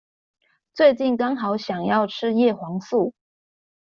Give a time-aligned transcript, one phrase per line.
[0.73, 3.13] 最近剛好想要吃葉黃素